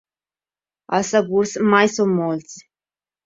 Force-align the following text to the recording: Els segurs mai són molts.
Els 0.99 1.11
segurs 1.15 1.53
mai 1.73 1.91
són 1.97 2.17
molts. 2.21 2.57